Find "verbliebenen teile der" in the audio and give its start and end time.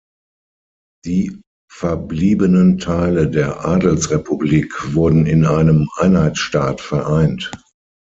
1.71-3.63